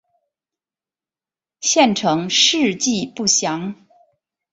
[1.59, 3.75] 县成事迹不详。